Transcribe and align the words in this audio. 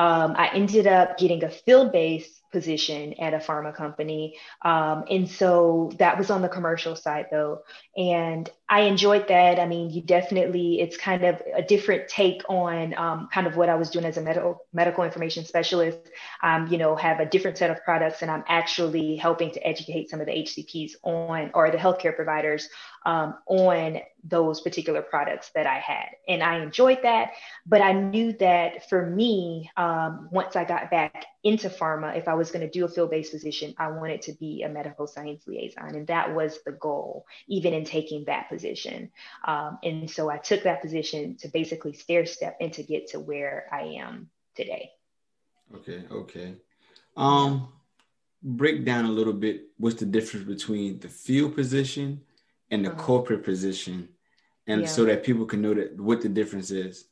um, 0.00 0.34
I 0.34 0.48
ended 0.54 0.86
up 0.86 1.18
getting 1.18 1.44
a 1.44 1.50
field 1.50 1.92
based 1.92 2.40
position 2.50 3.14
at 3.20 3.34
a 3.34 3.38
pharma 3.38 3.74
company. 3.74 4.36
Um, 4.62 5.04
and 5.10 5.28
so 5.28 5.92
that 5.98 6.18
was 6.18 6.30
on 6.30 6.42
the 6.42 6.48
commercial 6.48 6.96
side 6.96 7.26
though. 7.30 7.62
And 7.96 8.48
I 8.68 8.82
enjoyed 8.82 9.28
that. 9.28 9.58
I 9.58 9.66
mean, 9.66 9.90
you 9.90 10.02
definitely, 10.02 10.80
it's 10.80 10.96
kind 10.96 11.24
of 11.24 11.42
a 11.54 11.62
different 11.62 12.08
take 12.08 12.42
on 12.48 12.94
um, 12.94 13.28
kind 13.32 13.46
of 13.46 13.56
what 13.56 13.68
I 13.68 13.74
was 13.74 13.90
doing 13.90 14.04
as 14.04 14.16
a 14.16 14.22
medical, 14.22 14.64
medical 14.72 15.04
information 15.04 15.44
specialist. 15.44 15.98
Um, 16.42 16.68
you 16.68 16.78
know, 16.78 16.96
have 16.96 17.20
a 17.20 17.26
different 17.26 17.58
set 17.58 17.70
of 17.70 17.82
products 17.84 18.22
and 18.22 18.30
I'm 18.30 18.44
actually 18.48 19.16
helping 19.16 19.50
to 19.52 19.66
educate 19.66 20.10
some 20.10 20.20
of 20.20 20.26
the 20.26 20.32
HCPs 20.32 20.92
on, 21.02 21.50
or 21.54 21.70
the 21.70 21.78
healthcare 21.78 22.14
providers 22.14 22.68
um, 23.06 23.34
on 23.46 24.00
those 24.22 24.60
particular 24.60 25.02
products 25.02 25.50
that 25.54 25.66
I 25.66 25.78
had. 25.78 26.08
And 26.28 26.42
I 26.42 26.58
enjoyed 26.60 27.00
that. 27.02 27.30
But 27.66 27.80
I 27.80 27.92
knew 27.92 28.32
that 28.34 28.88
for 28.88 29.06
me, 29.06 29.70
um, 29.76 30.28
once 30.30 30.56
I 30.56 30.64
got 30.64 30.90
back 30.90 31.26
into 31.42 31.68
pharma, 31.68 32.16
if 32.16 32.28
I 32.28 32.34
was 32.40 32.50
going 32.50 32.66
to 32.66 32.70
do 32.70 32.84
a 32.84 32.88
field 32.88 33.10
based 33.10 33.32
position, 33.32 33.74
I 33.78 33.88
wanted 33.88 34.22
to 34.22 34.32
be 34.32 34.62
a 34.62 34.68
medical 34.68 35.06
science 35.06 35.46
liaison. 35.46 35.94
And 35.94 36.06
that 36.06 36.34
was 36.34 36.58
the 36.64 36.72
goal, 36.72 37.26
even 37.46 37.74
in 37.74 37.84
taking 37.84 38.24
that 38.24 38.48
position. 38.48 39.10
Um, 39.44 39.78
and 39.84 40.10
so 40.10 40.30
I 40.30 40.38
took 40.38 40.62
that 40.64 40.80
position 40.80 41.36
to 41.40 41.48
basically 41.48 41.92
stair 41.92 42.24
step 42.26 42.56
and 42.60 42.72
to 42.72 42.82
get 42.82 43.08
to 43.08 43.20
where 43.20 43.66
I 43.70 44.00
am 44.00 44.30
today. 44.56 44.90
Okay. 45.76 46.02
Okay. 46.10 46.54
Um, 47.16 47.68
break 48.42 48.84
down 48.84 49.04
a 49.04 49.10
little 49.10 49.34
bit 49.34 49.68
what's 49.76 50.00
the 50.00 50.06
difference 50.06 50.46
between 50.46 50.98
the 51.00 51.08
field 51.08 51.54
position 51.54 52.22
and 52.70 52.86
the 52.86 52.92
uh-huh. 52.92 53.02
corporate 53.02 53.44
position 53.44 54.08
and 54.66 54.82
yeah. 54.82 54.86
so 54.86 55.04
that 55.04 55.22
people 55.22 55.44
can 55.44 55.60
know 55.60 55.74
that 55.74 56.00
what 56.00 56.22
the 56.22 56.28
difference 56.28 56.70
is 56.70 57.04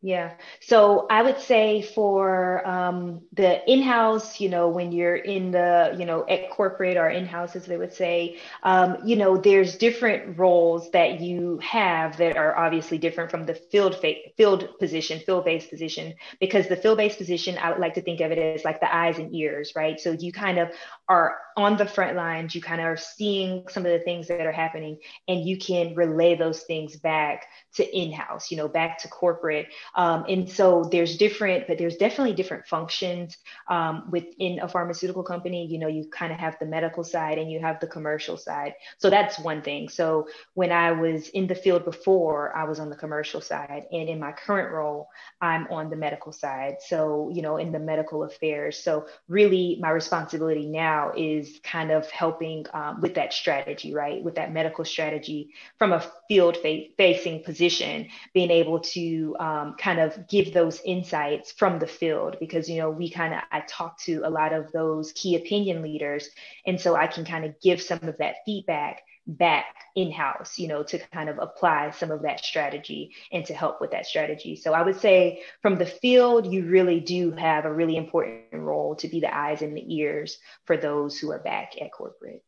yeah. 0.00 0.34
So 0.60 1.08
I 1.10 1.22
would 1.22 1.40
say 1.40 1.82
for 1.82 2.64
um, 2.64 3.22
the 3.32 3.68
in-house, 3.68 4.40
you 4.40 4.48
know, 4.48 4.68
when 4.68 4.92
you're 4.92 5.16
in 5.16 5.50
the, 5.50 5.96
you 5.98 6.06
know, 6.06 6.24
at 6.28 6.50
corporate 6.50 6.96
or 6.96 7.08
in-house, 7.08 7.56
as 7.56 7.66
they 7.66 7.76
would 7.76 7.92
say, 7.92 8.38
um, 8.62 8.98
you 9.04 9.16
know, 9.16 9.36
there's 9.36 9.76
different 9.76 10.38
roles 10.38 10.88
that 10.92 11.20
you 11.20 11.58
have 11.64 12.16
that 12.18 12.36
are 12.36 12.56
obviously 12.56 12.98
different 12.98 13.32
from 13.32 13.44
the 13.44 13.56
field 13.56 13.96
fa- 14.00 14.30
field 14.36 14.78
position, 14.78 15.18
field-based 15.18 15.68
position, 15.68 16.14
because 16.38 16.68
the 16.68 16.76
field-based 16.76 17.18
position, 17.18 17.58
I 17.58 17.70
would 17.70 17.80
like 17.80 17.94
to 17.94 18.02
think 18.02 18.20
of 18.20 18.30
it 18.30 18.38
as 18.38 18.64
like 18.64 18.78
the 18.78 18.94
eyes 18.94 19.18
and 19.18 19.34
ears, 19.34 19.72
right? 19.74 19.98
So 19.98 20.12
you 20.12 20.30
kind 20.30 20.58
of 20.58 20.70
are 21.08 21.38
on 21.56 21.76
the 21.76 21.86
front 21.86 22.16
lines, 22.16 22.54
you 22.54 22.62
kind 22.62 22.80
of 22.80 22.86
are 22.86 22.96
seeing 22.96 23.64
some 23.68 23.84
of 23.84 23.90
the 23.90 23.98
things 23.98 24.28
that 24.28 24.46
are 24.46 24.52
happening, 24.52 24.98
and 25.26 25.44
you 25.44 25.58
can 25.58 25.96
relay 25.96 26.36
those 26.36 26.62
things 26.62 26.94
back 26.96 27.46
to 27.74 27.96
in-house, 27.96 28.50
you 28.50 28.56
know, 28.56 28.68
back 28.68 28.98
to 28.98 29.08
corporate. 29.08 29.66
Um, 29.94 30.24
and 30.28 30.48
so 30.48 30.88
there's 30.90 31.16
different, 31.16 31.66
but 31.66 31.78
there's 31.78 31.96
definitely 31.96 32.34
different 32.34 32.66
functions 32.66 33.36
um, 33.68 34.08
within 34.10 34.58
a 34.60 34.68
pharmaceutical 34.68 35.22
company. 35.22 35.66
You 35.66 35.78
know, 35.78 35.88
you 35.88 36.08
kind 36.10 36.32
of 36.32 36.38
have 36.38 36.56
the 36.58 36.66
medical 36.66 37.04
side 37.04 37.38
and 37.38 37.50
you 37.50 37.60
have 37.60 37.80
the 37.80 37.86
commercial 37.86 38.36
side. 38.36 38.74
So 38.98 39.10
that's 39.10 39.38
one 39.38 39.62
thing. 39.62 39.88
So 39.88 40.28
when 40.54 40.72
I 40.72 40.92
was 40.92 41.28
in 41.28 41.46
the 41.46 41.54
field 41.54 41.84
before, 41.84 42.56
I 42.56 42.64
was 42.64 42.80
on 42.80 42.90
the 42.90 42.96
commercial 42.96 43.40
side, 43.40 43.84
and 43.92 44.08
in 44.08 44.18
my 44.18 44.32
current 44.32 44.72
role, 44.72 45.08
I'm 45.40 45.66
on 45.68 45.90
the 45.90 45.96
medical 45.96 46.32
side. 46.32 46.76
So 46.86 47.30
you 47.32 47.42
know, 47.42 47.56
in 47.56 47.72
the 47.72 47.78
medical 47.78 48.24
affairs. 48.24 48.78
So 48.78 49.06
really, 49.28 49.78
my 49.80 49.90
responsibility 49.90 50.66
now 50.66 51.12
is 51.16 51.60
kind 51.62 51.90
of 51.90 52.10
helping 52.10 52.66
um, 52.72 53.00
with 53.00 53.14
that 53.14 53.32
strategy, 53.32 53.92
right? 53.94 54.22
With 54.22 54.36
that 54.36 54.52
medical 54.52 54.84
strategy 54.84 55.50
from 55.78 55.92
a 55.92 56.04
field 56.28 56.56
facing 56.96 57.42
position, 57.58 58.06
being 58.32 58.52
able 58.52 58.78
to 58.78 59.34
um, 59.40 59.74
kind 59.78 59.98
of 59.98 60.28
give 60.28 60.54
those 60.54 60.80
insights 60.84 61.50
from 61.50 61.80
the 61.80 61.86
field 61.88 62.36
because, 62.38 62.70
you 62.70 62.78
know, 62.78 62.88
we 62.88 63.10
kind 63.10 63.34
of, 63.34 63.40
I 63.50 63.60
talk 63.68 63.98
to 64.02 64.22
a 64.24 64.30
lot 64.30 64.52
of 64.52 64.70
those 64.70 65.10
key 65.12 65.34
opinion 65.34 65.82
leaders. 65.82 66.28
And 66.66 66.80
so 66.80 66.94
I 66.94 67.08
can 67.08 67.24
kind 67.24 67.44
of 67.44 67.60
give 67.60 67.82
some 67.82 67.98
of 68.04 68.16
that 68.18 68.36
feedback 68.46 69.02
back 69.26 69.74
in 69.96 70.12
house, 70.12 70.56
you 70.56 70.68
know, 70.68 70.84
to 70.84 70.98
kind 71.12 71.28
of 71.28 71.38
apply 71.38 71.90
some 71.90 72.12
of 72.12 72.22
that 72.22 72.44
strategy 72.44 73.12
and 73.32 73.44
to 73.46 73.54
help 73.54 73.80
with 73.80 73.90
that 73.90 74.06
strategy. 74.06 74.54
So 74.54 74.72
I 74.72 74.82
would 74.82 75.00
say 75.00 75.42
from 75.60 75.78
the 75.78 75.86
field, 75.86 76.46
you 76.52 76.64
really 76.66 77.00
do 77.00 77.32
have 77.32 77.64
a 77.64 77.72
really 77.72 77.96
important 77.96 78.52
role 78.52 78.94
to 78.96 79.08
be 79.08 79.18
the 79.18 79.36
eyes 79.36 79.62
and 79.62 79.76
the 79.76 79.96
ears 79.96 80.38
for 80.64 80.76
those 80.76 81.18
who 81.18 81.32
are 81.32 81.40
back 81.40 81.72
at 81.80 81.90
corporate. 81.90 82.44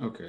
Okay. 0.00 0.26